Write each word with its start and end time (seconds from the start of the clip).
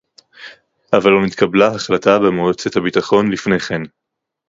אבל 0.93 1.09
לא 1.09 1.25
נתקבלה 1.25 1.67
החלטה 1.67 2.19
במועצת 2.19 2.75
הביטחון 2.75 3.31
לפני 3.31 3.59
כן 3.59 3.81